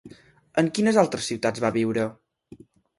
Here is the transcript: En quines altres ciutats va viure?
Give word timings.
En 0.61 0.71
quines 0.79 0.97
altres 1.03 1.29
ciutats 1.33 1.65
va 1.67 1.75
viure? 1.79 2.11